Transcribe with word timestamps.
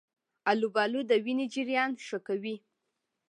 آلوبالو 0.51 0.99
د 1.09 1.11
وینې 1.25 1.45
جریان 1.53 1.91
ښه 2.05 2.17
کوي. 2.27 2.55